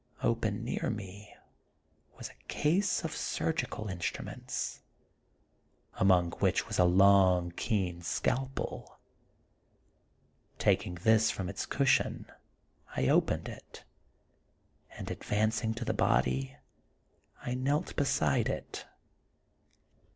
[0.23, 1.35] Open, near me,
[2.17, 4.81] was a case of surgical instruments,
[5.93, 8.97] among which was a long, keen scalpel;
[10.57, 12.25] taking this from its cushion,
[12.95, 13.83] I opened it,
[14.97, 16.57] and advancing to the body,
[17.43, 18.87] I knelt beside it.